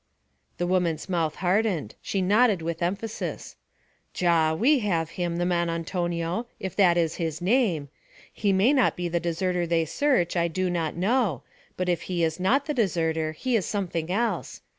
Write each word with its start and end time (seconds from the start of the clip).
The 0.57 0.65
woman's 0.65 1.07
mouth 1.09 1.35
hardened; 1.35 1.93
she 2.01 2.23
nodded 2.23 2.63
with 2.63 2.81
emphasis. 2.81 3.55
'Già. 4.15 4.57
We 4.57 4.79
have 4.79 5.11
him, 5.11 5.37
the 5.37 5.45
man 5.45 5.69
Antonio, 5.69 6.47
if 6.59 6.75
that 6.77 6.97
is 6.97 7.17
his 7.17 7.39
name. 7.39 7.87
He 8.33 8.51
may 8.51 8.73
not 8.73 8.95
be 8.97 9.07
the 9.09 9.19
deserter 9.19 9.67
they 9.67 9.85
search 9.85 10.35
I 10.35 10.47
do 10.47 10.71
not 10.71 10.95
know 10.95 11.43
but 11.77 11.87
if 11.87 12.01
he 12.09 12.23
is 12.23 12.39
not 12.39 12.65
the 12.65 12.73
deserter 12.73 13.33
he 13.33 13.55
is 13.55 13.67
something 13.67 14.11
else. 14.11 14.61